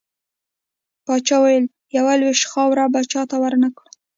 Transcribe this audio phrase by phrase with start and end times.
[1.05, 1.65] پاچا وويل:
[1.97, 3.89] يوه لوېشت خاوړه به چاته ورنه کړه.